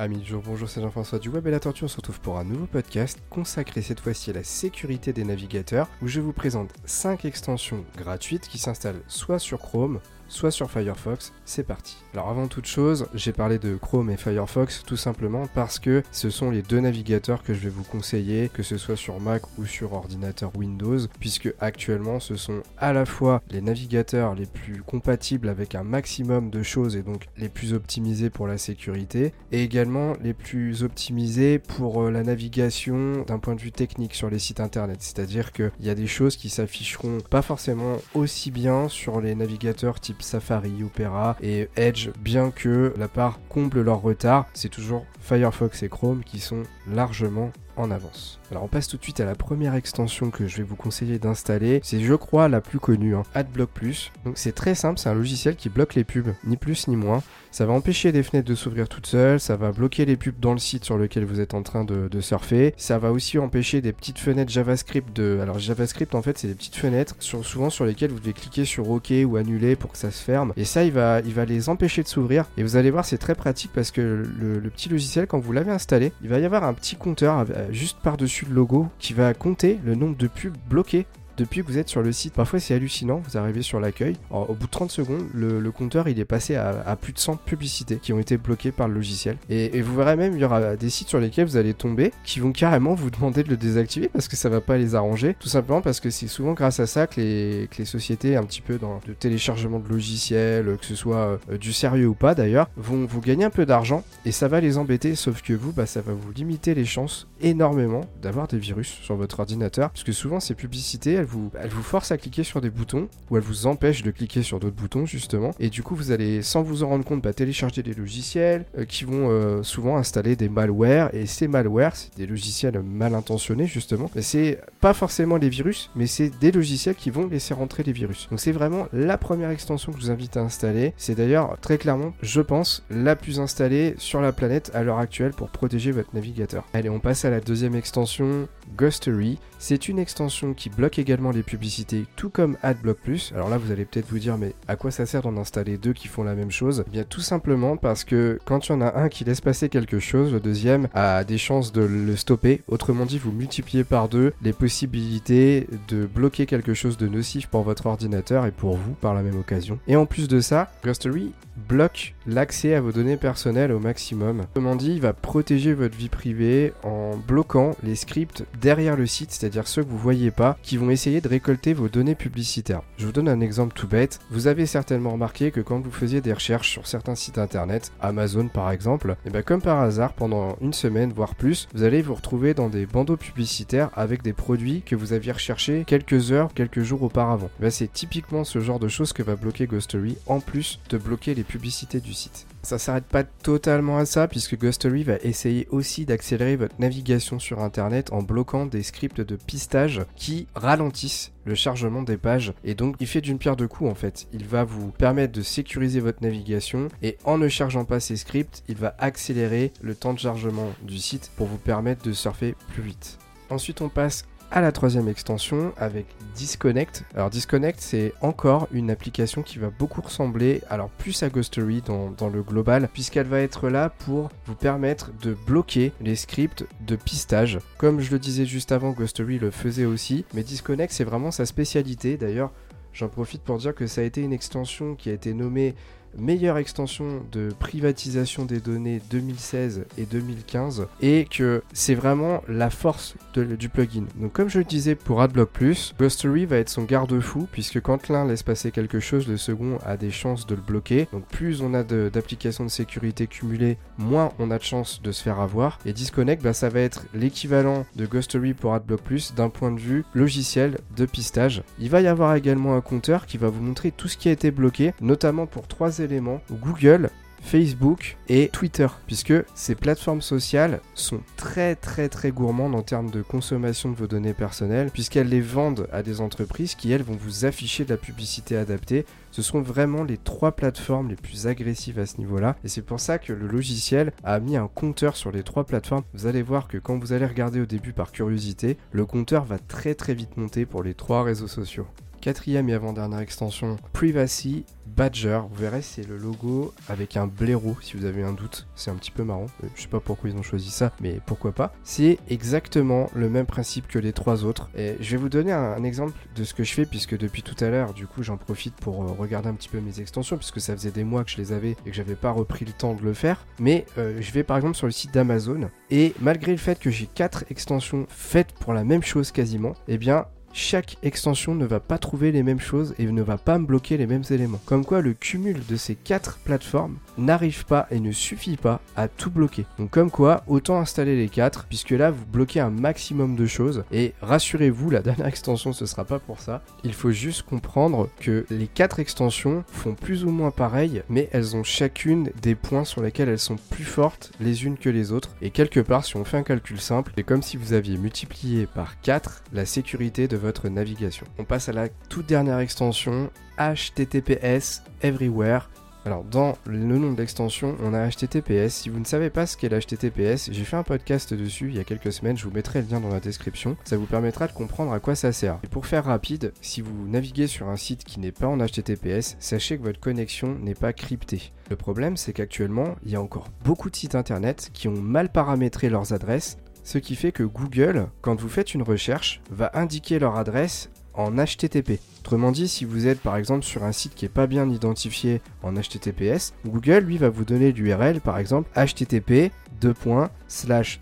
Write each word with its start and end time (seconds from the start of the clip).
Amis 0.00 0.18
du 0.18 0.28
jour, 0.28 0.42
bonjour, 0.46 0.68
c'est 0.68 0.80
Jean-François 0.80 1.18
du 1.18 1.28
Web 1.28 1.48
et 1.48 1.50
la 1.50 1.58
Tortue. 1.58 1.82
On 1.82 1.88
se 1.88 1.96
retrouve 1.96 2.20
pour 2.20 2.38
un 2.38 2.44
nouveau 2.44 2.66
podcast 2.66 3.18
consacré 3.30 3.82
cette 3.82 3.98
fois-ci 3.98 4.30
à 4.30 4.34
la 4.34 4.44
sécurité 4.44 5.12
des 5.12 5.24
navigateurs 5.24 5.88
où 6.02 6.06
je 6.06 6.20
vous 6.20 6.32
présente 6.32 6.70
5 6.84 7.24
extensions 7.24 7.84
gratuites 7.96 8.46
qui 8.46 8.58
s'installent 8.58 9.02
soit 9.08 9.40
sur 9.40 9.58
Chrome, 9.58 9.98
soit 10.28 10.50
sur 10.50 10.70
Firefox. 10.70 11.32
C'est 11.44 11.64
parti. 11.66 11.96
Alors 12.12 12.28
avant 12.28 12.46
toute 12.48 12.66
chose, 12.66 13.06
j'ai 13.14 13.32
parlé 13.32 13.58
de 13.58 13.76
Chrome 13.76 14.10
et 14.10 14.16
Firefox 14.16 14.82
tout 14.86 14.96
simplement 14.96 15.44
parce 15.54 15.78
que 15.78 16.02
ce 16.12 16.30
sont 16.30 16.50
les 16.50 16.62
deux 16.62 16.80
navigateurs 16.80 17.42
que 17.42 17.54
je 17.54 17.60
vais 17.60 17.68
vous 17.70 17.82
conseiller, 17.84 18.48
que 18.52 18.62
ce 18.62 18.76
soit 18.76 18.96
sur 18.96 19.20
Mac 19.20 19.42
ou 19.58 19.64
sur 19.64 19.92
ordinateur 19.94 20.54
Windows, 20.56 20.98
puisque 21.18 21.52
actuellement 21.60 22.20
ce 22.20 22.36
sont 22.36 22.62
à 22.78 22.92
la 22.92 23.06
fois 23.06 23.42
les 23.50 23.60
navigateurs 23.60 24.34
les 24.34 24.46
plus 24.46 24.82
compatibles 24.86 25.48
avec 25.48 25.74
un 25.74 25.82
maximum 25.84 26.50
de 26.50 26.62
choses 26.62 26.96
et 26.96 27.02
donc 27.02 27.26
les 27.36 27.48
plus 27.48 27.72
optimisés 27.72 28.30
pour 28.30 28.46
la 28.46 28.58
sécurité, 28.58 29.32
et 29.52 29.62
également 29.62 30.12
les 30.22 30.34
plus 30.34 30.82
optimisés 30.82 31.58
pour 31.58 32.02
euh, 32.04 32.10
la 32.10 32.22
navigation 32.22 33.22
d'un 33.26 33.38
point 33.38 33.54
de 33.54 33.60
vue 33.60 33.72
technique 33.72 34.14
sur 34.14 34.28
les 34.30 34.38
sites 34.38 34.60
internet. 34.60 34.98
C'est-à-dire 35.00 35.52
qu'il 35.52 35.70
y 35.80 35.88
a 35.90 35.94
des 35.94 36.06
choses 36.06 36.36
qui 36.36 36.50
s'afficheront 36.50 37.18
pas 37.30 37.42
forcément 37.42 37.96
aussi 38.14 38.50
bien 38.50 38.88
sur 38.88 39.20
les 39.20 39.34
navigateurs 39.34 40.00
type 40.00 40.17
Safari, 40.22 40.82
Opera 40.84 41.36
et 41.42 41.68
Edge, 41.76 42.10
bien 42.18 42.50
que 42.50 42.92
la 42.96 43.08
part 43.08 43.40
comble 43.48 43.80
leur 43.82 44.00
retard, 44.02 44.46
c'est 44.52 44.68
toujours 44.68 45.06
Firefox 45.20 45.82
et 45.82 45.88
Chrome 45.88 46.22
qui 46.24 46.40
sont 46.40 46.62
largement 46.86 47.50
avance. 47.90 48.38
Alors 48.50 48.64
on 48.64 48.68
passe 48.68 48.88
tout 48.88 48.96
de 48.96 49.02
suite 49.02 49.20
à 49.20 49.24
la 49.24 49.34
première 49.34 49.74
extension 49.74 50.30
que 50.30 50.46
je 50.46 50.56
vais 50.58 50.62
vous 50.62 50.76
conseiller 50.76 51.18
d'installer. 51.18 51.80
C'est 51.82 52.00
je 52.00 52.14
crois 52.14 52.48
la 52.48 52.60
plus 52.60 52.78
connue, 52.80 53.14
hein, 53.14 53.22
AdBlock 53.34 53.70
Plus. 53.70 54.10
Donc 54.24 54.38
c'est 54.38 54.54
très 54.54 54.74
simple, 54.74 54.98
c'est 54.98 55.08
un 55.08 55.14
logiciel 55.14 55.56
qui 55.56 55.68
bloque 55.68 55.94
les 55.94 56.04
pubs, 56.04 56.32
ni 56.44 56.56
plus 56.56 56.88
ni 56.88 56.96
moins. 56.96 57.22
Ça 57.50 57.66
va 57.66 57.72
empêcher 57.72 58.12
des 58.12 58.22
fenêtres 58.22 58.48
de 58.48 58.54
s'ouvrir 58.54 58.88
toutes 58.88 59.06
seules, 59.06 59.40
ça 59.40 59.56
va 59.56 59.72
bloquer 59.72 60.04
les 60.04 60.16
pubs 60.16 60.38
dans 60.40 60.52
le 60.52 60.58
site 60.58 60.84
sur 60.84 60.96
lequel 60.98 61.24
vous 61.24 61.40
êtes 61.40 61.54
en 61.54 61.62
train 61.62 61.84
de, 61.84 62.08
surfer. 62.20 62.74
Ça 62.76 62.98
va 62.98 63.12
aussi 63.12 63.38
empêcher 63.38 63.80
des 63.80 63.92
petites 63.92 64.18
fenêtres 64.18 64.50
JavaScript 64.52 65.14
de... 65.16 65.38
Alors 65.42 65.58
JavaScript 65.60 66.14
en 66.16 66.22
fait 66.22 66.36
c'est 66.38 66.48
des 66.48 66.54
petites 66.54 66.74
fenêtres 66.76 67.14
sur, 67.20 67.44
souvent 67.44 67.70
sur 67.70 67.84
lesquelles 67.86 68.10
vous 68.10 68.18
devez 68.20 68.32
cliquer 68.32 68.64
sur 68.64 68.88
OK 68.90 69.12
ou 69.24 69.36
annuler 69.36 69.76
pour 69.76 69.92
que 69.92 69.98
ça 69.98 70.10
se 70.10 70.22
ferme. 70.22 70.52
Et 70.56 70.64
ça 70.64 70.82
il 70.84 70.92
va, 70.92 71.20
il 71.20 71.32
va 71.34 71.44
les 71.44 71.68
empêcher 71.68 72.02
de 72.02 72.08
s'ouvrir. 72.08 72.44
Et 72.56 72.62
vous 72.64 72.74
allez 72.76 72.90
voir 72.90 73.04
c'est 73.04 73.18
très 73.18 73.34
pratique 73.36 73.70
parce 73.72 73.90
que 73.92 74.00
le, 74.38 74.58
le 74.58 74.70
petit 74.70 74.88
logiciel 74.88 75.26
quand 75.28 75.38
vous 75.38 75.52
l'avez 75.52 75.70
installé, 75.70 76.12
il 76.22 76.28
va 76.28 76.38
y 76.40 76.44
avoir 76.44 76.64
un 76.64 76.74
petit 76.74 76.96
compteur 76.96 77.38
avec 77.38 77.56
juste 77.70 77.98
par-dessus 78.00 78.46
le 78.46 78.54
logo 78.54 78.88
qui 78.98 79.12
va 79.14 79.32
compter 79.34 79.78
le 79.84 79.94
nombre 79.94 80.16
de 80.16 80.26
pubs 80.28 80.56
bloquées 80.68 81.06
depuis 81.38 81.62
que 81.62 81.68
vous 81.68 81.78
êtes 81.78 81.88
sur 81.88 82.02
le 82.02 82.10
site, 82.10 82.34
parfois 82.34 82.58
c'est 82.58 82.74
hallucinant, 82.74 83.22
vous 83.24 83.38
arrivez 83.38 83.62
sur 83.62 83.78
l'accueil, 83.78 84.16
au 84.32 84.54
bout 84.54 84.66
de 84.66 84.70
30 84.72 84.90
secondes, 84.90 85.22
le, 85.32 85.68
compteur 85.70 86.08
il 86.08 86.18
est 86.18 86.24
passé 86.24 86.56
à, 86.56 86.96
plus 87.00 87.12
de 87.12 87.18
100 87.20 87.36
publicités 87.36 87.98
qui 88.02 88.12
ont 88.12 88.18
été 88.18 88.36
bloquées 88.38 88.72
par 88.72 88.88
le 88.88 88.94
logiciel. 88.94 89.36
Et, 89.48 89.80
vous 89.80 89.94
verrez 89.94 90.16
même, 90.16 90.34
il 90.34 90.40
y 90.40 90.44
aura 90.44 90.74
des 90.74 90.90
sites 90.90 91.06
sur 91.08 91.20
lesquels 91.20 91.46
vous 91.46 91.56
allez 91.56 91.74
tomber 91.74 92.12
qui 92.24 92.40
vont 92.40 92.50
carrément 92.50 92.94
vous 92.94 93.10
demander 93.10 93.44
de 93.44 93.50
le 93.50 93.56
désactiver 93.56 94.08
parce 94.08 94.26
que 94.26 94.34
ça 94.34 94.48
va 94.48 94.60
pas 94.60 94.78
les 94.78 94.96
arranger, 94.96 95.36
tout 95.38 95.46
simplement 95.48 95.80
parce 95.80 96.00
que 96.00 96.10
c'est 96.10 96.26
souvent 96.26 96.54
grâce 96.54 96.80
à 96.80 96.88
ça 96.88 97.06
que 97.06 97.20
les, 97.20 97.68
les 97.78 97.84
sociétés 97.84 98.34
un 98.34 98.42
petit 98.42 98.60
peu 98.60 98.76
dans, 98.78 98.98
le 99.06 99.14
téléchargement 99.14 99.78
de 99.78 99.88
logiciels, 99.88 100.76
que 100.80 100.86
ce 100.86 100.96
soit 100.96 101.38
euh, 101.52 101.56
du 101.58 101.72
sérieux 101.72 102.08
ou 102.08 102.14
pas 102.14 102.34
d'ailleurs, 102.34 102.68
vont 102.76 103.04
vous 103.08 103.20
gagner 103.20 103.44
un 103.44 103.50
peu 103.50 103.64
d'argent 103.64 104.02
et 104.24 104.32
ça 104.32 104.48
va 104.48 104.60
les 104.60 104.76
embêter, 104.76 105.14
sauf 105.14 105.42
que 105.42 105.52
vous, 105.52 105.70
bah, 105.72 105.86
ça 105.86 106.00
va 106.00 106.14
vous 106.14 106.32
limiter 106.32 106.74
les 106.74 106.84
chances 106.86 107.28
énormément 107.40 108.00
d'avoir 108.20 108.48
des 108.48 108.58
virus 108.58 108.88
sur 109.02 109.14
votre 109.14 109.38
ordinateur, 109.38 109.90
parce 109.90 110.02
que 110.02 110.10
souvent 110.12 110.40
ces 110.40 110.56
publicités, 110.56 111.12
elles 111.12 111.27
vous, 111.28 111.52
elle 111.62 111.68
vous 111.70 111.82
force 111.82 112.10
à 112.10 112.16
cliquer 112.18 112.42
sur 112.42 112.60
des 112.60 112.70
boutons, 112.70 113.08
ou 113.30 113.36
elle 113.36 113.42
vous 113.42 113.66
empêche 113.66 114.02
de 114.02 114.10
cliquer 114.10 114.42
sur 114.42 114.58
d'autres 114.58 114.74
boutons, 114.76 115.06
justement. 115.06 115.50
Et 115.60 115.68
du 115.68 115.82
coup, 115.82 115.94
vous 115.94 116.10
allez, 116.10 116.42
sans 116.42 116.62
vous 116.62 116.82
en 116.82 116.88
rendre 116.88 117.04
compte, 117.04 117.22
bah, 117.22 117.32
télécharger 117.32 117.82
des 117.82 117.94
logiciels 117.94 118.64
euh, 118.78 118.84
qui 118.84 119.04
vont 119.04 119.30
euh, 119.30 119.62
souvent 119.62 119.96
installer 119.96 120.34
des 120.36 120.48
malwares. 120.48 121.14
Et 121.14 121.26
ces 121.26 121.46
malwares, 121.46 121.94
c'est 121.96 122.16
des 122.16 122.26
logiciels 122.26 122.80
mal 122.82 123.14
intentionnés, 123.14 123.66
justement. 123.66 124.10
C'est 124.20 124.58
pas 124.80 124.94
forcément 124.94 125.36
les 125.36 125.48
virus, 125.48 125.90
mais 125.94 126.06
c'est 126.06 126.30
des 126.40 126.50
logiciels 126.50 126.94
qui 126.94 127.10
vont 127.10 127.26
laisser 127.28 127.54
rentrer 127.54 127.82
les 127.82 127.92
virus. 127.92 128.28
Donc 128.30 128.40
c'est 128.40 128.52
vraiment 128.52 128.86
la 128.92 129.18
première 129.18 129.50
extension 129.50 129.92
que 129.92 129.98
je 129.98 130.04
vous 130.06 130.10
invite 130.10 130.36
à 130.36 130.40
installer. 130.40 130.94
C'est 130.96 131.14
d'ailleurs, 131.14 131.58
très 131.60 131.78
clairement, 131.78 132.14
je 132.22 132.40
pense, 132.40 132.82
la 132.90 133.14
plus 133.16 133.38
installée 133.40 133.94
sur 133.98 134.20
la 134.20 134.32
planète 134.32 134.70
à 134.74 134.82
l'heure 134.82 134.98
actuelle 134.98 135.32
pour 135.32 135.48
protéger 135.48 135.90
votre 135.92 136.14
navigateur. 136.14 136.64
Allez, 136.72 136.88
on 136.90 137.00
passe 137.00 137.24
à 137.24 137.30
la 137.30 137.40
deuxième 137.40 137.74
extension, 137.74 138.48
Ghostery. 138.76 139.38
C'est 139.58 139.88
une 139.88 139.98
extension 139.98 140.54
qui 140.54 140.70
bloque 140.70 140.98
également 140.98 141.17
les 141.32 141.42
publicités, 141.42 142.06
tout 142.16 142.30
comme 142.30 142.56
AdBlock 142.62 142.98
Plus. 142.98 143.32
Alors 143.34 143.50
là, 143.50 143.58
vous 143.58 143.72
allez 143.72 143.84
peut-être 143.84 144.08
vous 144.08 144.18
dire, 144.20 144.38
mais 144.38 144.54
à 144.68 144.76
quoi 144.76 144.90
ça 144.90 145.04
sert 145.04 145.22
d'en 145.22 145.36
installer 145.36 145.76
deux 145.76 145.92
qui 145.92 146.06
font 146.08 146.22
la 146.22 146.34
même 146.34 146.50
chose 146.52 146.84
eh 146.86 146.90
Bien, 146.90 147.04
tout 147.04 147.20
simplement 147.20 147.76
parce 147.76 148.04
que 148.04 148.38
quand 148.44 148.68
il 148.68 148.72
y 148.72 148.74
en 148.76 148.80
a 148.80 148.96
un 148.98 149.08
qui 149.08 149.24
laisse 149.24 149.40
passer 149.40 149.68
quelque 149.68 149.98
chose, 149.98 150.32
le 150.32 150.40
deuxième 150.40 150.88
a 150.94 151.24
des 151.24 151.36
chances 151.38 151.72
de 151.72 151.82
le 151.82 152.14
stopper. 152.16 152.62
Autrement 152.68 153.04
dit, 153.04 153.18
vous 153.18 153.32
multipliez 153.32 153.82
par 153.84 154.08
deux 154.08 154.32
les 154.42 154.52
possibilités 154.52 155.66
de 155.88 156.06
bloquer 156.06 156.46
quelque 156.46 156.72
chose 156.72 156.96
de 156.96 157.08
nocif 157.08 157.48
pour 157.48 157.62
votre 157.62 157.86
ordinateur 157.86 158.46
et 158.46 158.52
pour 158.52 158.76
vous 158.76 158.92
par 158.92 159.12
la 159.12 159.22
même 159.22 159.38
occasion. 159.38 159.78
Et 159.88 159.96
en 159.96 160.06
plus 160.06 160.28
de 160.28 160.40
ça, 160.40 160.70
Ghostery 160.84 161.32
bloque 161.68 162.14
l'accès 162.28 162.74
à 162.74 162.80
vos 162.80 162.92
données 162.92 163.16
personnelles 163.16 163.72
au 163.72 163.80
maximum. 163.80 164.42
Autrement 164.52 164.76
dit, 164.76 164.92
il 164.92 165.00
va 165.00 165.12
protéger 165.12 165.74
votre 165.74 165.96
vie 165.98 166.08
privée 166.08 166.72
en 166.84 167.12
bloquant 167.16 167.72
les 167.82 167.96
scripts 167.96 168.44
derrière 168.60 168.94
le 168.96 169.06
site, 169.06 169.32
c'est-à-dire 169.32 169.66
ceux 169.66 169.82
que 169.82 169.88
vous 169.90 169.98
voyez 169.98 170.30
pas, 170.30 170.56
qui 170.62 170.76
vont 170.76 170.88
essayer 170.90 170.97
essayez 170.98 171.20
de 171.20 171.28
récolter 171.28 171.74
vos 171.74 171.88
données 171.88 172.16
publicitaires. 172.16 172.82
Je 172.96 173.06
vous 173.06 173.12
donne 173.12 173.28
un 173.28 173.40
exemple 173.40 173.72
tout 173.72 173.86
bête. 173.86 174.18
Vous 174.32 174.48
avez 174.48 174.66
certainement 174.66 175.10
remarqué 175.12 175.52
que 175.52 175.60
quand 175.60 175.78
vous 175.78 175.92
faisiez 175.92 176.20
des 176.20 176.32
recherches 176.32 176.70
sur 176.70 176.88
certains 176.88 177.14
sites 177.14 177.38
internet, 177.38 177.92
Amazon 178.00 178.48
par 178.48 178.72
exemple, 178.72 179.12
et 179.14 179.28
eh 179.28 179.30
bien 179.30 179.42
comme 179.42 179.62
par 179.62 179.78
hasard, 179.80 180.12
pendant 180.12 180.56
une 180.60 180.72
semaine 180.72 181.12
voire 181.12 181.36
plus, 181.36 181.68
vous 181.72 181.84
allez 181.84 182.02
vous 182.02 182.16
retrouver 182.16 182.52
dans 182.52 182.68
des 182.68 182.84
bandeaux 182.84 183.16
publicitaires 183.16 183.90
avec 183.94 184.22
des 184.22 184.32
produits 184.32 184.82
que 184.84 184.96
vous 184.96 185.12
aviez 185.12 185.30
recherchés 185.30 185.84
quelques 185.86 186.32
heures, 186.32 186.52
quelques 186.52 186.82
jours 186.82 187.04
auparavant. 187.04 187.48
Eh 187.60 187.62
ben, 187.62 187.70
c'est 187.70 187.92
typiquement 187.92 188.42
ce 188.42 188.58
genre 188.58 188.80
de 188.80 188.88
choses 188.88 189.12
que 189.12 189.22
va 189.22 189.36
bloquer 189.36 189.68
Ghostory 189.68 190.18
en 190.26 190.40
plus 190.40 190.80
de 190.90 190.98
bloquer 190.98 191.34
les 191.36 191.44
publicités 191.44 192.00
du 192.00 192.12
site 192.12 192.44
ça 192.62 192.78
s'arrête 192.78 193.04
pas 193.06 193.24
totalement 193.24 193.98
à 193.98 194.06
ça, 194.06 194.28
puisque 194.28 194.58
Ghostory 194.58 195.04
va 195.04 195.16
essayer 195.22 195.66
aussi 195.70 196.04
d'accélérer 196.04 196.56
votre 196.56 196.78
navigation 196.80 197.38
sur 197.38 197.60
Internet 197.60 198.12
en 198.12 198.22
bloquant 198.22 198.66
des 198.66 198.82
scripts 198.82 199.20
de 199.20 199.36
pistage 199.36 200.02
qui 200.16 200.46
ralentissent 200.54 201.32
le 201.44 201.54
chargement 201.54 202.02
des 202.02 202.16
pages. 202.16 202.52
Et 202.64 202.74
donc, 202.74 202.96
il 203.00 203.06
fait 203.06 203.20
d'une 203.20 203.38
pierre 203.38 203.56
deux 203.56 203.68
coups 203.68 203.90
en 203.90 203.94
fait. 203.94 204.26
Il 204.32 204.44
va 204.44 204.64
vous 204.64 204.90
permettre 204.90 205.32
de 205.32 205.42
sécuriser 205.42 206.00
votre 206.00 206.22
navigation 206.22 206.88
et 207.02 207.16
en 207.24 207.38
ne 207.38 207.48
chargeant 207.48 207.84
pas 207.84 208.00
ces 208.00 208.16
scripts, 208.16 208.62
il 208.68 208.76
va 208.76 208.94
accélérer 208.98 209.72
le 209.80 209.94
temps 209.94 210.14
de 210.14 210.18
chargement 210.18 210.70
du 210.82 210.98
site 210.98 211.30
pour 211.36 211.46
vous 211.46 211.56
permettre 211.58 212.02
de 212.02 212.12
surfer 212.12 212.54
plus 212.72 212.82
vite. 212.82 213.18
Ensuite, 213.50 213.80
on 213.80 213.88
passe 213.88 214.24
à 214.50 214.60
la 214.60 214.72
troisième 214.72 215.08
extension 215.08 215.72
avec 215.76 216.06
Disconnect. 216.34 217.04
Alors 217.14 217.30
Disconnect 217.30 217.80
c'est 217.80 218.12
encore 218.22 218.68
une 218.72 218.90
application 218.90 219.42
qui 219.42 219.58
va 219.58 219.70
beaucoup 219.70 220.00
ressembler 220.00 220.62
alors 220.70 220.88
plus 220.88 221.22
à 221.22 221.28
Ghostory 221.28 221.82
dans, 221.84 222.10
dans 222.10 222.28
le 222.28 222.42
global 222.42 222.88
puisqu'elle 222.92 223.26
va 223.26 223.40
être 223.40 223.68
là 223.68 223.90
pour 223.90 224.30
vous 224.46 224.54
permettre 224.54 225.12
de 225.22 225.36
bloquer 225.46 225.92
les 226.00 226.16
scripts 226.16 226.64
de 226.86 226.96
pistage. 226.96 227.58
Comme 227.76 228.00
je 228.00 228.10
le 228.10 228.18
disais 228.18 228.46
juste 228.46 228.72
avant, 228.72 228.92
Ghostory 228.92 229.38
le 229.38 229.50
faisait 229.50 229.84
aussi, 229.84 230.24
mais 230.34 230.42
Disconnect 230.42 230.92
c'est 230.92 231.04
vraiment 231.04 231.30
sa 231.30 231.44
spécialité 231.46 232.16
d'ailleurs. 232.16 232.52
J'en 232.94 233.08
profite 233.08 233.42
pour 233.42 233.58
dire 233.58 233.74
que 233.74 233.86
ça 233.86 234.00
a 234.00 234.04
été 234.04 234.22
une 234.22 234.32
extension 234.32 234.94
qui 234.94 235.10
a 235.10 235.12
été 235.12 235.34
nommée 235.34 235.74
meilleure 236.18 236.58
extension 236.58 237.22
de 237.32 237.50
privatisation 237.58 238.44
des 238.44 238.60
données 238.60 239.00
2016 239.10 239.86
et 239.96 240.04
2015 240.04 240.86
et 241.00 241.26
que 241.30 241.62
c'est 241.72 241.94
vraiment 241.94 242.42
la 242.48 242.70
force 242.70 243.14
du 243.34 243.68
plugin. 243.68 244.04
Donc 244.16 244.32
comme 244.32 244.48
je 244.48 244.58
le 244.58 244.64
disais 244.64 244.96
pour 244.96 245.22
AdBlock 245.22 245.50
Plus, 245.50 245.94
Ghostory 245.98 246.44
va 246.46 246.56
être 246.56 246.68
son 246.68 246.82
garde-fou 246.82 247.46
puisque 247.52 247.80
quand 247.80 248.08
l'un 248.08 248.26
laisse 248.26 248.42
passer 248.42 248.72
quelque 248.72 248.98
chose, 248.98 249.28
le 249.28 249.36
second 249.36 249.78
a 249.86 249.96
des 249.96 250.10
chances 250.10 250.44
de 250.46 250.56
le 250.56 250.60
bloquer. 250.60 251.06
Donc 251.12 251.24
plus 251.26 251.62
on 251.62 251.72
a 251.74 251.82
d'applications 251.84 252.64
de, 252.64 252.68
sécurité 252.70 253.26
cumulées, 253.28 253.78
moins 253.96 254.32
on 254.40 254.50
a 254.50 254.58
de 254.58 254.64
chances 254.64 255.00
de 255.02 255.12
se 255.12 255.22
faire 255.22 255.38
avoir. 255.38 255.78
Et 255.86 255.92
Disconnect, 255.92 256.42
bah, 256.42 256.52
ça 256.52 256.68
va 256.68 256.80
être 256.80 257.04
l'équivalent 257.14 257.86
de 257.94 258.06
Ghostory 258.06 258.54
pour 258.54 258.74
AdBlock 258.74 259.00
Plus 259.02 259.34
d'un 259.34 259.50
point 259.50 259.70
de 259.70 259.78
vue 259.80 260.04
logiciel 260.14 260.78
de 260.96 261.06
pistage. 261.06 261.62
Il 261.78 261.90
va 261.90 262.00
y 262.00 262.08
avoir 262.08 262.34
également 262.34 262.74
un 262.76 262.80
compteur 262.80 263.24
qui 263.26 263.38
va 263.38 263.48
vous 263.50 263.62
montrer 263.62 263.92
tout 263.92 264.08
ce 264.08 264.16
qui 264.16 264.28
a 264.28 264.32
été 264.32 264.50
bloqué, 264.50 264.92
notamment 265.00 265.46
pour 265.46 265.68
trois 265.68 265.98
éléments 265.98 266.07
Google, 266.50 267.10
Facebook 267.42 268.16
et 268.28 268.48
Twitter, 268.52 268.86
puisque 269.06 269.34
ces 269.54 269.74
plateformes 269.76 270.20
sociales 270.22 270.80
sont 270.94 271.20
très 271.36 271.76
très 271.76 272.08
très 272.08 272.30
gourmandes 272.32 272.74
en 272.74 272.82
termes 272.82 273.10
de 273.10 273.22
consommation 273.22 273.90
de 273.90 273.96
vos 273.96 274.06
données 274.08 274.32
personnelles, 274.34 274.90
puisqu'elles 274.90 275.28
les 275.28 275.40
vendent 275.40 275.86
à 275.92 276.02
des 276.02 276.20
entreprises 276.20 276.74
qui, 276.74 276.90
elles, 276.92 277.02
vont 277.04 277.16
vous 277.16 277.44
afficher 277.44 277.84
de 277.84 277.90
la 277.90 277.96
publicité 277.96 278.56
adaptée. 278.56 279.06
Ce 279.30 279.40
sont 279.42 279.60
vraiment 279.60 280.02
les 280.02 280.16
trois 280.18 280.52
plateformes 280.52 281.10
les 281.10 281.16
plus 281.16 281.46
agressives 281.46 281.98
à 282.00 282.06
ce 282.06 282.18
niveau-là, 282.18 282.56
et 282.64 282.68
c'est 282.68 282.82
pour 282.84 282.98
ça 283.00 283.18
que 283.18 283.32
le 283.32 283.46
logiciel 283.46 284.12
a 284.24 284.40
mis 284.40 284.56
un 284.56 284.68
compteur 284.74 285.16
sur 285.16 285.30
les 285.30 285.42
trois 285.44 285.64
plateformes. 285.64 286.02
Vous 286.14 286.26
allez 286.26 286.42
voir 286.42 286.66
que 286.68 286.78
quand 286.78 286.98
vous 286.98 287.12
allez 287.12 287.26
regarder 287.26 287.60
au 287.60 287.66
début 287.66 287.92
par 287.92 288.10
curiosité, 288.12 288.76
le 288.92 289.04
compteur 289.06 289.44
va 289.44 289.58
très 289.60 289.94
très 289.94 290.14
vite 290.14 290.36
monter 290.38 290.64
pour 290.66 290.82
les 290.82 290.94
trois 290.94 291.22
réseaux 291.22 291.48
sociaux. 291.48 291.86
Quatrième 292.20 292.68
et 292.68 292.74
avant-dernière 292.74 293.20
extension, 293.20 293.76
Privacy 293.92 294.64
Badger. 294.88 295.42
Vous 295.50 295.54
verrez, 295.60 295.82
c'est 295.82 296.04
le 296.06 296.16
logo 296.18 296.74
avec 296.88 297.16
un 297.16 297.28
blaireau, 297.28 297.76
si 297.80 297.96
vous 297.96 298.06
avez 298.06 298.24
un 298.24 298.32
doute. 298.32 298.66
C'est 298.74 298.90
un 298.90 298.96
petit 298.96 299.12
peu 299.12 299.22
marrant. 299.22 299.46
Euh, 299.62 299.68
je 299.76 299.82
sais 299.82 299.88
pas 299.88 300.00
pourquoi 300.00 300.28
ils 300.28 300.34
ont 300.36 300.42
choisi 300.42 300.70
ça, 300.70 300.92
mais 301.00 301.20
pourquoi 301.26 301.52
pas. 301.52 301.72
C'est 301.84 302.18
exactement 302.28 303.08
le 303.14 303.28
même 303.30 303.46
principe 303.46 303.86
que 303.86 304.00
les 304.00 304.12
trois 304.12 304.44
autres. 304.44 304.68
Et 304.76 304.96
je 304.98 305.12
vais 305.12 305.16
vous 305.16 305.28
donner 305.28 305.52
un, 305.52 305.84
exemple 305.84 306.12
de 306.34 306.42
ce 306.42 306.54
que 306.54 306.64
je 306.64 306.74
fais, 306.74 306.86
puisque 306.86 307.16
depuis 307.16 307.42
tout 307.44 307.56
à 307.64 307.68
l'heure, 307.68 307.94
du 307.94 308.08
coup, 308.08 308.24
j'en 308.24 308.36
profite 308.36 308.74
pour 308.74 309.04
euh, 309.04 309.06
regarder 309.12 309.48
un 309.48 309.54
petit 309.54 309.68
peu 309.68 309.80
mes 309.80 310.00
extensions, 310.00 310.36
puisque 310.36 310.60
ça 310.60 310.74
faisait 310.74 310.90
des 310.90 311.04
mois 311.04 311.22
que 311.22 311.30
je 311.30 311.36
les 311.36 311.52
avais 311.52 311.76
et 311.86 311.90
que 311.90 311.94
j'avais 311.94 312.16
pas 312.16 312.32
repris 312.32 312.64
le 312.64 312.72
temps 312.72 312.94
de 312.94 313.02
le 313.02 313.14
faire. 313.14 313.46
Mais 313.60 313.86
euh, 313.96 314.16
je 314.20 314.32
vais 314.32 314.42
par 314.42 314.56
exemple 314.56 314.76
sur 314.76 314.86
le 314.88 314.92
site 314.92 315.14
d'Amazon, 315.14 315.70
et 315.90 316.14
malgré 316.20 316.50
le 316.50 316.58
fait 316.58 316.80
que 316.80 316.90
j'ai 316.90 317.06
quatre 317.06 317.44
extensions 317.48 318.06
faites 318.08 318.50
pour 318.54 318.72
la 318.72 318.82
même 318.82 319.04
chose 319.04 319.30
quasiment, 319.30 319.74
eh 319.86 319.98
bien, 319.98 320.26
chaque 320.52 320.96
extension 321.02 321.54
ne 321.54 321.66
va 321.66 321.80
pas 321.80 321.98
trouver 321.98 322.32
les 322.32 322.42
mêmes 322.42 322.60
choses 322.60 322.94
et 322.98 323.06
ne 323.06 323.22
va 323.22 323.38
pas 323.38 323.58
me 323.58 323.66
bloquer 323.66 323.96
les 323.96 324.06
mêmes 324.06 324.24
éléments. 324.30 324.60
Comme 324.64 324.84
quoi 324.84 325.00
le 325.00 325.12
cumul 325.12 325.64
de 325.66 325.76
ces 325.76 325.94
quatre 325.94 326.38
plateformes 326.38 326.96
n'arrive 327.16 327.64
pas 327.66 327.86
et 327.90 328.00
ne 328.00 328.12
suffit 328.12 328.56
pas 328.56 328.80
à 328.96 329.08
tout 329.08 329.30
bloquer. 329.30 329.66
Donc 329.78 329.90
comme 329.90 330.10
quoi 330.10 330.42
autant 330.46 330.80
installer 330.80 331.16
les 331.16 331.28
quatre 331.28 331.66
puisque 331.66 331.90
là 331.90 332.10
vous 332.10 332.24
bloquez 332.24 332.60
un 332.60 332.70
maximum 332.70 333.36
de 333.36 333.46
choses 333.46 333.84
et 333.92 334.14
rassurez-vous 334.22 334.90
la 334.90 335.02
dernière 335.02 335.26
extension 335.26 335.72
ce 335.72 335.86
sera 335.86 336.04
pas 336.04 336.18
pour 336.18 336.40
ça. 336.40 336.62
Il 336.84 336.92
faut 336.94 337.10
juste 337.10 337.42
comprendre 337.42 338.08
que 338.20 338.46
les 338.50 338.66
quatre 338.66 339.00
extensions 339.00 339.64
font 339.68 339.94
plus 339.94 340.24
ou 340.24 340.30
moins 340.30 340.50
pareil 340.50 341.02
mais 341.08 341.28
elles 341.32 341.56
ont 341.56 341.64
chacune 341.64 342.30
des 342.40 342.54
points 342.54 342.84
sur 342.84 343.02
lesquels 343.02 343.28
elles 343.28 343.38
sont 343.38 343.56
plus 343.70 343.84
fortes 343.84 344.32
les 344.40 344.64
unes 344.64 344.76
que 344.76 344.88
les 344.88 345.12
autres 345.12 345.30
et 345.42 345.50
quelque 345.50 345.80
part 345.80 346.04
si 346.04 346.16
on 346.16 346.24
fait 346.24 346.36
un 346.38 346.42
calcul 346.42 346.80
simple 346.80 347.12
c'est 347.18 347.24
comme 347.24 347.42
si 347.42 347.56
vous 347.56 347.72
aviez 347.72 347.96
multiplié 347.98 348.66
par 348.66 349.00
4 349.02 349.42
la 349.52 349.64
sécurité 349.66 350.28
de 350.28 350.37
votre 350.38 350.68
navigation. 350.68 351.26
On 351.38 351.44
passe 351.44 351.68
à 351.68 351.72
la 351.72 351.88
toute 352.08 352.26
dernière 352.26 352.58
extension, 352.60 353.30
HTTPS 353.58 354.82
Everywhere. 355.02 355.68
Alors 356.04 356.22
dans 356.24 356.56
le 356.64 356.78
nom 356.78 357.12
de 357.12 357.18
l'extension, 357.18 357.76
on 357.82 357.92
a 357.92 358.08
HTTPS. 358.08 358.70
Si 358.70 358.88
vous 358.88 358.98
ne 359.00 359.04
savez 359.04 359.28
pas 359.28 359.44
ce 359.46 359.58
qu'est 359.58 359.68
l'HTTPS, 359.68 360.50
j'ai 360.50 360.64
fait 360.64 360.76
un 360.76 360.82
podcast 360.82 361.34
dessus 361.34 361.68
il 361.68 361.76
y 361.76 361.80
a 361.80 361.84
quelques 361.84 362.12
semaines, 362.12 362.36
je 362.38 362.44
vous 362.46 362.54
mettrai 362.54 362.80
le 362.80 362.88
lien 362.90 363.00
dans 363.00 363.10
la 363.10 363.20
description. 363.20 363.76
Ça 363.84 363.98
vous 363.98 364.06
permettra 364.06 364.46
de 364.46 364.52
comprendre 364.52 364.92
à 364.92 365.00
quoi 365.00 365.14
ça 365.14 365.32
sert. 365.32 365.58
Et 365.64 365.66
pour 365.66 365.86
faire 365.86 366.04
rapide, 366.04 366.52
si 366.62 366.80
vous 366.80 367.08
naviguez 367.08 367.46
sur 367.46 367.68
un 367.68 367.76
site 367.76 368.04
qui 368.04 368.20
n'est 368.20 368.32
pas 368.32 368.46
en 368.46 368.58
HTTPS, 368.64 369.36
sachez 369.38 369.76
que 369.76 369.82
votre 369.82 370.00
connexion 370.00 370.56
n'est 370.60 370.74
pas 370.74 370.94
cryptée. 370.94 371.52
Le 371.68 371.76
problème, 371.76 372.16
c'est 372.16 372.32
qu'actuellement, 372.32 372.94
il 373.04 373.10
y 373.12 373.16
a 373.16 373.20
encore 373.20 373.48
beaucoup 373.64 373.90
de 373.90 373.96
sites 373.96 374.14
internet 374.14 374.70
qui 374.72 374.88
ont 374.88 374.98
mal 374.98 375.28
paramétré 375.30 375.90
leurs 375.90 376.14
adresses 376.14 376.56
ce 376.90 376.96
qui 376.96 377.16
fait 377.16 377.32
que 377.32 377.42
Google, 377.42 378.06
quand 378.22 378.40
vous 378.40 378.48
faites 378.48 378.72
une 378.72 378.80
recherche, 378.80 379.42
va 379.50 379.70
indiquer 379.74 380.18
leur 380.18 380.36
adresse 380.36 380.88
en 381.12 381.32
HTTP. 381.36 382.00
Autrement 382.20 382.50
dit, 382.50 382.66
si 382.66 382.86
vous 382.86 383.06
êtes 383.06 383.20
par 383.20 383.36
exemple 383.36 383.62
sur 383.66 383.84
un 383.84 383.92
site 383.92 384.14
qui 384.14 384.24
n'est 384.24 384.30
pas 384.30 384.46
bien 384.46 384.66
identifié 384.70 385.42
en 385.62 385.74
HTTPS, 385.76 386.54
Google 386.64 387.00
lui 387.04 387.18
va 387.18 387.28
vous 387.28 387.44
donner 387.44 387.72
l'URL 387.72 388.22
par 388.22 388.38
exemple 388.38 388.70
http 388.74 389.52
www.le-site.fr 389.82 390.98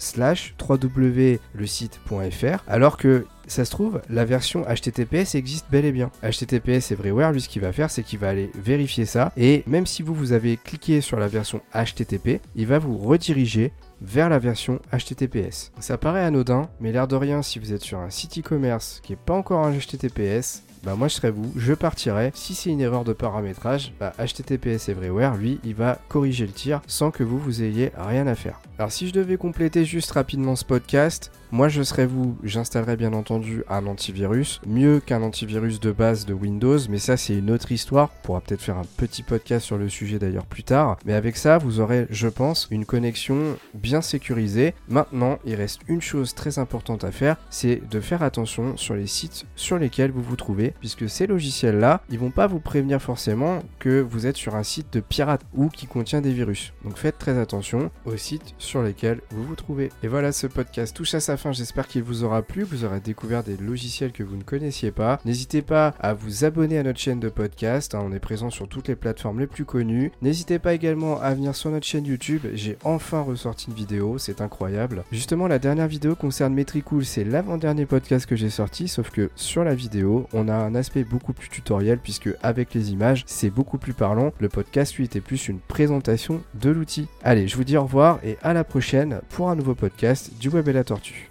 alors 2.66 2.96
que 2.96 3.24
ça 3.46 3.64
se 3.64 3.70
trouve, 3.70 4.02
la 4.10 4.24
version 4.24 4.64
HTTPS 4.68 5.36
existe 5.36 5.66
bel 5.70 5.84
et 5.84 5.92
bien. 5.92 6.10
HTTPS 6.24 6.90
Everywhere, 6.90 7.30
lui, 7.30 7.40
ce 7.42 7.48
qu'il 7.48 7.62
va 7.62 7.72
faire, 7.72 7.92
c'est 7.92 8.02
qu'il 8.02 8.18
va 8.18 8.30
aller 8.30 8.50
vérifier 8.56 9.06
ça. 9.06 9.32
Et 9.36 9.62
même 9.68 9.86
si 9.86 10.02
vous, 10.02 10.14
vous 10.14 10.32
avez 10.32 10.56
cliqué 10.56 11.00
sur 11.00 11.20
la 11.20 11.28
version 11.28 11.60
HTTP, 11.72 12.40
il 12.56 12.66
va 12.66 12.80
vous 12.80 12.98
rediriger 12.98 13.70
vers 14.02 14.28
la 14.28 14.38
version 14.38 14.80
HTTPS. 14.92 15.72
Ça 15.80 15.96
paraît 15.98 16.22
anodin, 16.22 16.68
mais 16.80 16.92
l'air 16.92 17.08
de 17.08 17.16
rien, 17.16 17.42
si 17.42 17.58
vous 17.58 17.72
êtes 17.72 17.82
sur 17.82 17.98
un 17.98 18.10
site 18.10 18.38
e-commerce 18.38 19.00
qui 19.02 19.12
n'est 19.12 19.16
pas 19.24 19.34
encore 19.34 19.64
un 19.64 19.72
HTTPS, 19.72 20.62
bah 20.84 20.94
moi 20.96 21.08
je 21.08 21.14
serais 21.14 21.30
vous, 21.30 21.52
je 21.56 21.72
partirais. 21.72 22.30
Si 22.34 22.54
c'est 22.54 22.70
une 22.70 22.80
erreur 22.80 23.04
de 23.04 23.12
paramétrage, 23.12 23.92
bah 23.98 24.12
HTTPS 24.18 24.88
Everywhere, 24.90 25.36
lui, 25.36 25.58
il 25.64 25.74
va 25.74 25.98
corriger 26.08 26.46
le 26.46 26.52
tir 26.52 26.80
sans 26.86 27.10
que 27.10 27.24
vous 27.24 27.38
vous 27.38 27.62
ayez 27.62 27.92
rien 27.96 28.26
à 28.26 28.34
faire. 28.34 28.60
Alors 28.78 28.92
si 28.92 29.08
je 29.08 29.12
devais 29.12 29.36
compléter 29.36 29.84
juste 29.84 30.12
rapidement 30.12 30.56
ce 30.56 30.64
podcast, 30.64 31.32
moi, 31.56 31.70
je 31.70 31.80
serais 31.82 32.04
vous, 32.04 32.36
j'installerais 32.42 32.96
bien 32.98 33.14
entendu 33.14 33.64
un 33.70 33.86
antivirus, 33.86 34.60
mieux 34.66 35.00
qu'un 35.00 35.22
antivirus 35.22 35.80
de 35.80 35.90
base 35.90 36.26
de 36.26 36.34
Windows, 36.34 36.76
mais 36.90 36.98
ça, 36.98 37.16
c'est 37.16 37.34
une 37.34 37.50
autre 37.50 37.72
histoire. 37.72 38.10
On 38.24 38.26
pourra 38.26 38.42
peut-être 38.42 38.60
faire 38.60 38.76
un 38.76 38.84
petit 38.98 39.22
podcast 39.22 39.64
sur 39.64 39.78
le 39.78 39.88
sujet 39.88 40.18
d'ailleurs 40.18 40.44
plus 40.44 40.64
tard. 40.64 40.98
Mais 41.06 41.14
avec 41.14 41.38
ça, 41.38 41.56
vous 41.56 41.80
aurez, 41.80 42.08
je 42.10 42.28
pense, 42.28 42.68
une 42.70 42.84
connexion 42.84 43.56
bien 43.72 44.02
sécurisée. 44.02 44.74
Maintenant, 44.90 45.38
il 45.46 45.54
reste 45.54 45.80
une 45.88 46.02
chose 46.02 46.34
très 46.34 46.58
importante 46.58 47.04
à 47.04 47.10
faire, 47.10 47.36
c'est 47.48 47.80
de 47.88 48.00
faire 48.00 48.22
attention 48.22 48.76
sur 48.76 48.92
les 48.94 49.06
sites 49.06 49.46
sur 49.56 49.78
lesquels 49.78 50.10
vous 50.10 50.20
vous 50.22 50.36
trouvez, 50.36 50.74
puisque 50.80 51.08
ces 51.08 51.26
logiciels-là, 51.26 52.02
ils 52.10 52.18
vont 52.18 52.30
pas 52.30 52.48
vous 52.48 52.60
prévenir 52.60 53.00
forcément 53.00 53.60
que 53.78 53.98
vous 54.02 54.26
êtes 54.26 54.36
sur 54.36 54.56
un 54.56 54.62
site 54.62 54.92
de 54.92 55.00
pirate 55.00 55.40
ou 55.54 55.70
qui 55.70 55.86
contient 55.86 56.20
des 56.20 56.34
virus. 56.34 56.74
Donc 56.84 56.98
faites 56.98 57.16
très 57.16 57.38
attention 57.38 57.90
aux 58.04 58.18
sites 58.18 58.54
sur 58.58 58.82
lesquels 58.82 59.22
vous 59.30 59.44
vous 59.44 59.56
trouvez. 59.56 59.90
Et 60.02 60.08
voilà, 60.08 60.32
ce 60.32 60.46
podcast 60.46 60.94
touche 60.94 61.14
à 61.14 61.20
sa 61.20 61.38
fin. 61.38 61.45
J'espère 61.52 61.86
qu'il 61.86 62.02
vous 62.02 62.24
aura 62.24 62.42
plu, 62.42 62.62
vous 62.64 62.84
aurez 62.84 63.00
découvert 63.00 63.42
des 63.44 63.56
logiciels 63.56 64.12
que 64.12 64.22
vous 64.22 64.36
ne 64.36 64.42
connaissiez 64.42 64.90
pas. 64.90 65.20
N'hésitez 65.24 65.62
pas 65.62 65.94
à 66.00 66.12
vous 66.14 66.44
abonner 66.44 66.78
à 66.78 66.82
notre 66.82 66.98
chaîne 66.98 67.20
de 67.20 67.28
podcast. 67.28 67.94
Hein, 67.94 68.00
on 68.04 68.12
est 68.12 68.18
présent 68.20 68.50
sur 68.50 68.68
toutes 68.68 68.88
les 68.88 68.96
plateformes 68.96 69.38
les 69.38 69.46
plus 69.46 69.64
connues. 69.64 70.12
N'hésitez 70.22 70.58
pas 70.58 70.74
également 70.74 71.20
à 71.20 71.34
venir 71.34 71.54
sur 71.54 71.70
notre 71.70 71.86
chaîne 71.86 72.04
YouTube. 72.06 72.46
J'ai 72.54 72.76
enfin 72.84 73.20
ressorti 73.20 73.66
une 73.68 73.74
vidéo, 73.74 74.18
c'est 74.18 74.40
incroyable. 74.40 75.04
Justement, 75.12 75.46
la 75.46 75.58
dernière 75.58 75.86
vidéo 75.88 76.16
concerne 76.16 76.52
Metricool. 76.54 77.04
C'est 77.04 77.24
l'avant-dernier 77.24 77.86
podcast 77.86 78.26
que 78.26 78.36
j'ai 78.36 78.50
sorti, 78.50 78.88
sauf 78.88 79.10
que 79.10 79.30
sur 79.36 79.62
la 79.62 79.74
vidéo, 79.74 80.26
on 80.32 80.48
a 80.48 80.54
un 80.54 80.74
aspect 80.74 81.04
beaucoup 81.04 81.32
plus 81.32 81.48
tutoriel 81.48 81.98
puisque 81.98 82.28
avec 82.42 82.74
les 82.74 82.90
images, 82.92 83.22
c'est 83.26 83.50
beaucoup 83.50 83.78
plus 83.78 83.94
parlant. 83.94 84.32
Le 84.40 84.48
podcast, 84.48 84.96
lui, 84.96 85.04
était 85.04 85.20
plus 85.20 85.48
une 85.48 85.60
présentation 85.60 86.42
de 86.54 86.70
l'outil. 86.70 87.06
Allez, 87.22 87.46
je 87.46 87.56
vous 87.56 87.64
dis 87.64 87.76
au 87.76 87.82
revoir 87.84 88.18
et 88.24 88.36
à 88.42 88.52
la 88.52 88.64
prochaine 88.64 89.20
pour 89.30 89.48
un 89.48 89.54
nouveau 89.54 89.74
podcast 89.76 90.32
du 90.40 90.48
Web 90.48 90.68
et 90.68 90.72
la 90.72 90.84
Tortue. 90.84 91.30